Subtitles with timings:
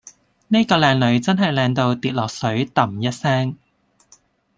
[0.49, 3.55] 喱個靚女真係靚到跌落水揼一聲